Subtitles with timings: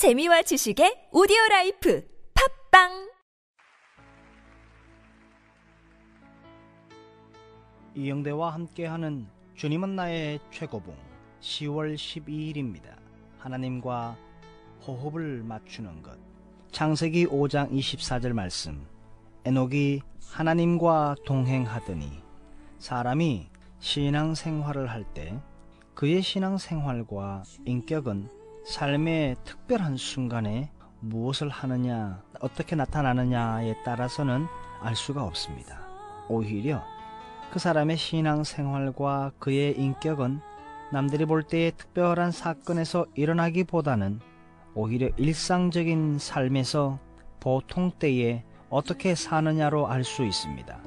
[0.00, 2.02] 재미와 지식의 오디오 라이프
[2.70, 3.10] 팟빵!
[7.94, 9.26] 이영대와 함께하는
[9.56, 10.96] 주님은 나의 최고봉
[11.42, 12.96] 10월 12일입니다.
[13.40, 14.16] 하나님과
[14.86, 16.16] 호흡을 맞추는 것.
[16.72, 18.86] 창세기 5장 24절 말씀.
[19.44, 22.22] 에녹이 하나님과 동행하더니
[22.78, 25.38] 사람이 신앙 생활을 할 때
[25.94, 30.70] 그의 신앙 생활과 인격은 삶의 특별한 순간에
[31.00, 34.46] 무엇을 하느냐, 어떻게 나타나느냐에 따라서는
[34.80, 35.80] 알 수가 없습니다.
[36.28, 36.82] 오히려
[37.52, 40.40] 그 사람의 신앙 생활과 그의 인격은
[40.92, 44.20] 남들이 볼 때의 특별한 사건에서 일어나기보다는
[44.74, 46.98] 오히려 일상적인 삶에서
[47.40, 50.78] 보통 때에 어떻게 사느냐로 알 수 있습니다.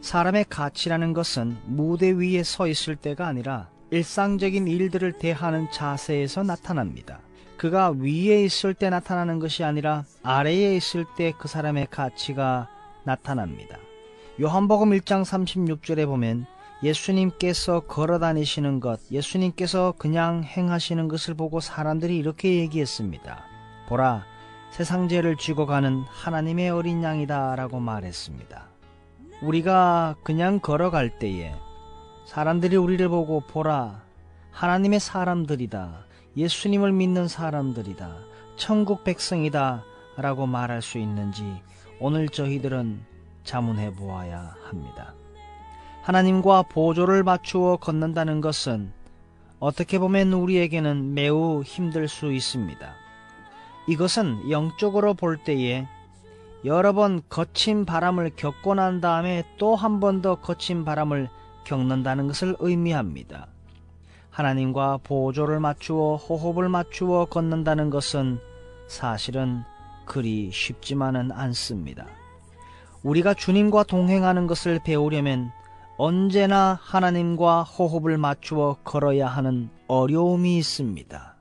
[0.00, 7.20] 사람의 가치라는 것은 무대 위에 서 있을 때가 아니라 일상적인 일들을 대하는 자세에서 나타납니다.
[7.60, 12.70] 그가 위에 있을 때 나타나는 것이 아니라 아래에 있을 때 그 사람의 가치가
[13.04, 13.76] 나타납니다.
[14.40, 16.46] 요한복음 1장 36절에 보면
[16.82, 23.44] 예수님께서 걸어 다니시는 것, 예수님께서 그냥 행하시는 것을 보고 사람들이 이렇게 얘기했습니다.
[23.90, 24.24] 보라,
[24.70, 28.64] 세상 죄를 쥐고 가는 하나님의 어린 양이다 라고 말했습니다.
[29.42, 31.54] 우리가 그냥 걸어갈 때에
[32.24, 34.00] 사람들이 우리를 보고 보라,
[34.50, 36.08] 하나님의 사람들이다.
[36.36, 38.16] 예수님을 믿는 사람들이다.
[38.56, 39.84] 천국 백성이다.
[40.16, 41.60] 라고 말할 수 있는지
[41.98, 43.00] 오늘 저희들은
[43.44, 45.14] 자문해 보아야 합니다.
[46.02, 48.92] 하나님과 보조를 맞추어 걷는다는 것은
[49.58, 52.94] 어떻게 보면 우리에게는 매우 힘들 수 있습니다.
[53.88, 55.86] 이것은 영적으로 볼 때에
[56.64, 61.28] 여러 번 거친 바람을 겪고 난 다음에 또 한 번 더 거친 바람을
[61.64, 63.48] 겪는다는 것을 의미합니다.
[64.30, 68.38] 하나님과 보조를 맞추어 호흡을 맞추어 걷는다는 것은
[68.86, 69.62] 사실은
[70.04, 72.06] 그리 쉽지만은 않습니다.
[73.02, 75.50] 우리가 주님과 동행하는 것을 배우려면
[75.96, 81.36] 언제나 하나님과 호흡을 맞추어 걸어야 하는 어려움이 있습니다.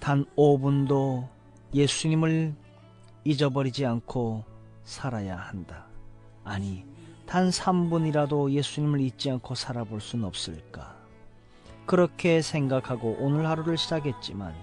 [0.00, 1.28] 단 5분도
[1.74, 2.54] 예수님을
[3.24, 4.44] 잊어버리지 않고
[4.84, 5.86] 살아야 한다.
[6.44, 6.84] 아니,
[7.24, 11.01] 단 3분이라도 예수님을 잊지 않고 살아볼 수는 없을까?
[11.86, 14.54] 그렇게 생각하고 오늘 하루를 시작했지만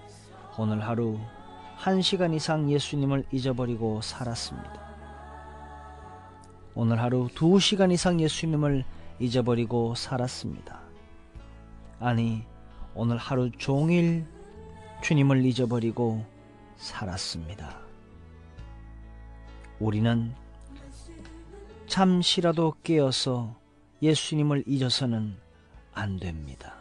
[0.57, 1.19] 오늘 하루
[1.79, 4.89] 1시간 이상 예수님을 잊어버리고 살았습니다.
[6.75, 8.83] 오늘 하루 2시간 이상 예수님을
[9.19, 10.79] 잊어버리고 살았습니다.
[11.99, 12.45] 아니,
[12.95, 14.25] 오늘 하루 종일
[15.01, 16.25] 주님을 잊어버리고
[16.77, 17.79] 살았습니다.
[19.79, 20.33] 우리는
[21.87, 23.55] 잠시라도 깨어서
[24.01, 25.37] 예수님을 잊어서는
[25.93, 26.78] 안 됩니다.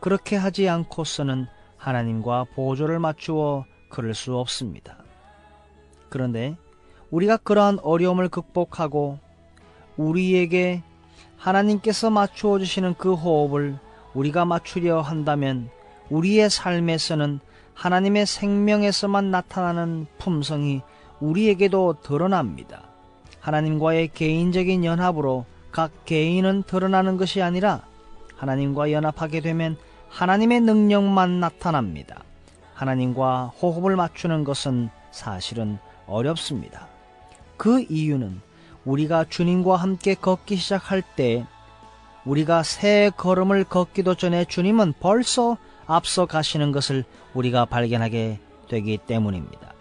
[0.00, 1.46] 그렇게 하지 않고서는
[1.76, 4.98] 하나님과 보조를 맞추어 그럴 수 없습니다.
[6.08, 6.56] 그런데
[7.10, 9.18] 우리가 그러한 어려움을 극복하고
[9.96, 10.82] 우리에게
[11.36, 13.78] 하나님께서 맞추어 주시는 그 호흡을
[14.14, 15.70] 우리가 맞추려 한다면
[16.10, 17.40] 우리의 삶에서는
[17.74, 20.82] 하나님의 생명에서만 나타나는 품성이
[21.20, 22.90] 우리에게도 드러납니다.
[23.40, 27.82] 하나님과의 개인적인 연합으로 각 개인은 드러나는 것이 아니라
[28.36, 29.76] 하나님과 연합하게 되면
[30.10, 32.22] 하나님의 능력만 나타납니다.
[32.74, 36.88] 하나님과 호흡을 맞추는 것은 사실은 어렵습니다.
[37.56, 38.40] 그 이유는
[38.84, 41.46] 우리가 주님과 함께 걷기 시작할 때
[42.24, 45.56] 우리가 새 걸음을 걷기도 전에 주님은 벌써
[45.86, 47.04] 앞서 가시는 것을
[47.34, 49.72] 우리가 발견하게 되기 때문입니다.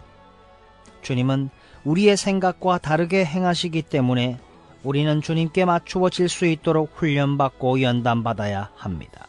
[1.01, 1.50] 주님은
[1.84, 4.38] 우리의 생각과 다르게 행하시기 때문에
[4.84, 9.28] 우리는 주님께 맞추어질 수 있도록 훈련받고 연단받아야 합니다.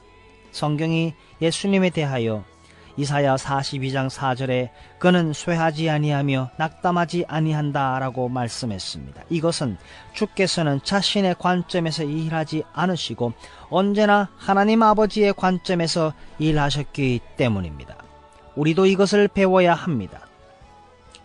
[0.53, 2.45] 성경이 예수님에 대하여
[2.97, 4.69] 이사야 42장 4절에
[4.99, 9.23] 그는 쇠하지 아니하며 낙담하지 아니한다라고 말씀했습니다.
[9.31, 9.79] 이것은
[10.13, 13.33] 주께서는 자신의 관점에서 일하지 않으시고
[13.71, 17.97] 언제나 하나님 아버지의 관점에서 일하셨기 때문입니다.
[18.57, 20.27] 우리도 이것을 배워야 합니다.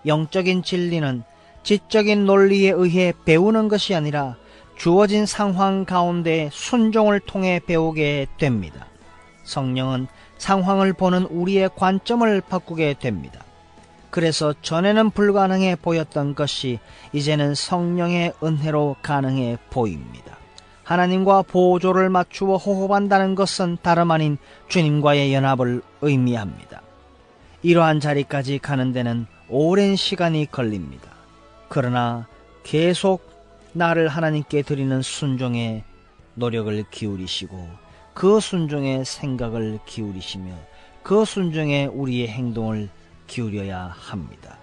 [0.06, 1.24] 영적인 진리는
[1.64, 4.38] 지적인 논리에 의해 배우는 것이 아니라
[4.78, 8.88] 주어진 상황 가운데 순종을 통해 배우게 됩니다.
[9.46, 10.08] 성령은
[10.38, 13.42] 상황을 보는 우리의 관점을 바꾸게 됩니다.
[14.10, 16.80] 그래서 전에는 불가능해 보였던 것이
[17.14, 20.38] 이제는 성령의 은혜로 가능해 보입니다.
[20.84, 24.38] 하나님과 보조를 맞추어 호흡한다는 것은 다름 아닌
[24.68, 26.82] 주님과의 연합을 의미합니다.
[27.64, 31.10] 이러한 자리까지 가는 데는 오랜 시간이 걸립니다.
[31.68, 32.28] 그러나
[32.64, 33.28] 계속
[33.74, 35.84] 나를 하나님께 드리는 순종에
[36.36, 37.85] 노력을 기울이시고
[38.16, 40.54] 그 순종에 생각을 기울이시며
[41.04, 42.90] 그 순종에 우리의 행동을
[43.28, 44.58] 기울여야 합니다.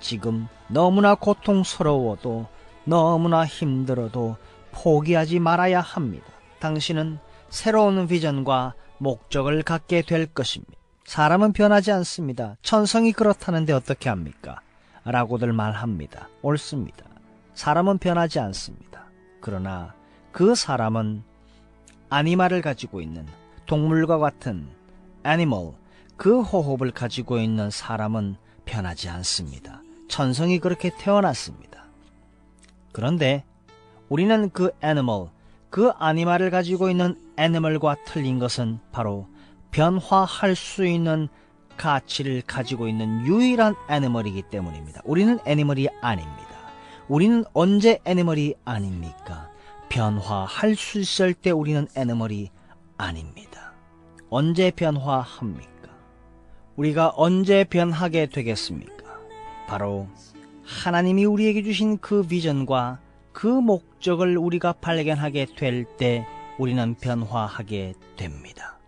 [0.00, 2.46] 지금 너무나 고통스러워도
[2.84, 4.36] 너무나 힘들어도
[4.72, 6.26] 포기하지 말아야 합니다.
[6.60, 7.18] 당신은
[7.50, 10.72] 새로운 비전과 목적을 갖게 될 것입니다.
[11.04, 12.56] 사람은 변하지 않습니다.
[12.62, 14.60] 천성이 그렇다는데 어떻게 합니까?
[15.04, 16.28] 라고들 말합니다.
[16.40, 17.04] 옳습니다.
[17.52, 19.04] 사람은 변하지 않습니다.
[19.40, 19.94] 그러나
[20.32, 21.27] 그 사람은
[22.10, 23.26] 아니마를 가지고 있는
[23.66, 24.68] 동물과 같은
[25.24, 25.72] animal,
[26.16, 29.82] 그 호흡을 가지고 있는 사람은 변하지 않습니다.
[30.08, 31.84] 천성이 그렇게 태어났습니다.
[32.92, 33.44] 그런데
[34.08, 35.28] 우리는 그 animal,
[35.70, 39.28] 그 아니마를 가지고 있는 animal과 틀린 것은 바로
[39.70, 41.28] 변화할 수 있는
[41.76, 45.02] 가치를 가지고 있는 유일한 animal이기 때문입니다.
[45.04, 46.48] 우리는 animal이 아닙니다.
[47.06, 49.50] 우리는 언제 애니멀이 아닙니까?
[49.98, 52.50] 변화할 수 있을 때 우리는 애니멀이
[52.98, 53.72] 아닙니다.
[54.30, 55.90] 언제 변화합니까?
[56.76, 59.18] 우리가 언제 변하게 되겠습니까?
[59.66, 60.06] 바로
[60.62, 63.00] 하나님이 우리에게 주신 그 비전과
[63.32, 66.24] 그 목적을 우리가 발견하게 될 때
[66.58, 68.78] 우리는 변화하게 됩니다.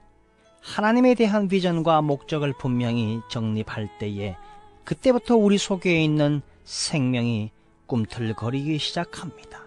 [0.63, 4.37] 하나님에 대한 비전과 목적을 분명히 정립할 때에
[4.85, 7.51] 그때부터 우리 속에 있는 생명이
[7.87, 9.60] 꿈틀거리기 시작합니다.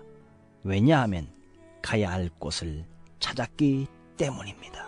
[0.63, 1.27] 왜냐하면
[1.81, 2.85] 가야 할 곳을
[3.19, 3.87] 찾았기
[4.17, 4.87] 때문입니다.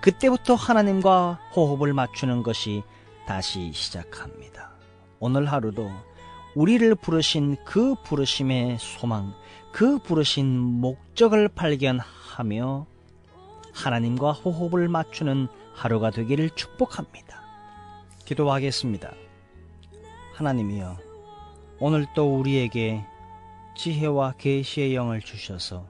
[0.00, 2.82] 그때부터 하나님과 호흡을 맞추는 것이
[3.26, 4.72] 다시 시작합니다.
[5.18, 5.90] 오늘 하루도
[6.54, 9.34] 우리를 부르신 그 부르심의 소망,
[9.72, 12.86] 그 부르신 목적을 발견하며
[13.72, 17.42] 하나님과 호흡을 맞추는 하루가 되기를 축복합니다.
[18.24, 19.12] 기도하겠습니다.
[20.34, 20.96] 하나님이여,
[21.78, 23.04] 오늘 또 우리에게
[23.76, 25.86] 지혜와 계시의 영을 주셔서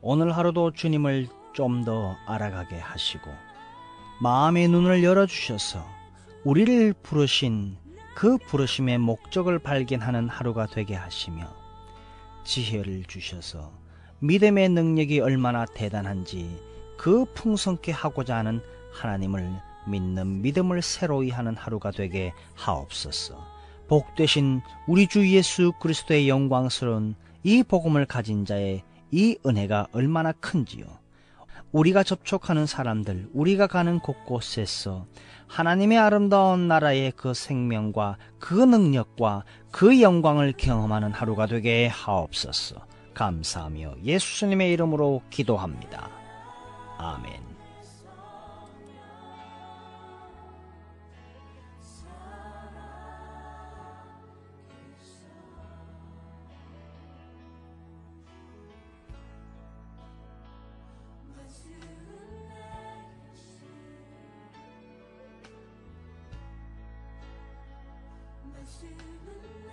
[0.00, 3.30] 오늘 하루도 주님을 좀 더 알아가게 하시고
[4.20, 5.84] 마음의 눈을 열어 주셔서
[6.44, 7.76] 우리를 부르신
[8.14, 11.54] 그 부르심의 목적을 발견하는 하루가 되게 하시며
[12.44, 13.72] 지혜를 주셔서
[14.20, 16.60] 믿음의 능력이 얼마나 대단한지
[16.96, 18.60] 그 풍성케 하고자 하는
[18.92, 19.50] 하나님을
[19.86, 23.56] 믿는 믿음을 새로이 하는 하루가 되게 하옵소서.
[23.88, 27.14] 복되신 우리 주 예수 그리스도의 영광스러운
[27.46, 28.82] 이 복음을 가진 자의
[29.12, 30.84] 이 은혜가 얼마나 큰지요.
[31.70, 35.06] 우리가 접촉하는 사람들, 우리가 가는 곳곳에서
[35.46, 42.84] 하나님의 아름다운 나라의 그 생명과 그 능력과 그 영광을 경험하는 하루가 되게 하옵소서.
[43.14, 46.10] 감사하며 예수님의 이름으로 기도합니다.
[46.98, 47.55] 아멘.
[68.66, 69.65] 是门。